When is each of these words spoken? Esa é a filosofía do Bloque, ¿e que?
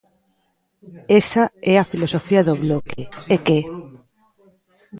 Esa 1.21 1.43
é 1.73 1.75
a 1.79 1.87
filosofía 1.91 2.45
do 2.47 2.53
Bloque, 2.63 3.01
¿e 3.33 3.35
que? 3.45 3.59